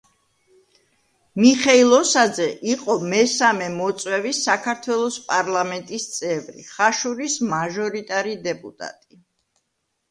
[1.41, 9.25] მიხეილ ოსაძე იყო მესამე მოწვევის საქართველოს პარლამენტის წევრი, ხაშურის მაჟორიტარი დეპუტატი.